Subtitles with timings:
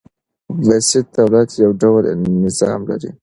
[0.65, 2.03] بسیط دولت يو ډول
[2.45, 3.11] نظام لري.